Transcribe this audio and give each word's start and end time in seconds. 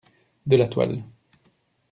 De 0.53 0.57
la 0.57 0.67
toile! 0.67 1.03